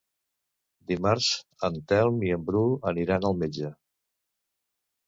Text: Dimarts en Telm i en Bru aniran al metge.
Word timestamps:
Dimarts 0.91 1.27
en 1.69 1.77
Telm 1.93 2.27
i 2.31 2.35
en 2.39 2.49
Bru 2.49 2.65
aniran 2.95 3.31
al 3.31 3.39
metge. 3.45 3.73